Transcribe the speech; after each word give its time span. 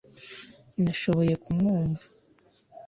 nashoboye 0.83 1.33
kumwumva 1.43 2.05